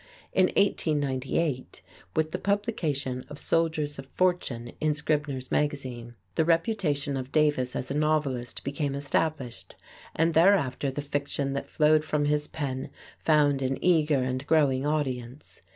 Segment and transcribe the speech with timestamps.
[0.33, 1.83] In 1898,
[2.15, 7.91] with the publication of "Soldiers of Fortune" in Scribner's Magazine, the reputation of Davis as
[7.91, 9.75] a novelist became established,
[10.15, 15.61] and, thereafter, the fiction that flowed from his pen found an eager and growing audience.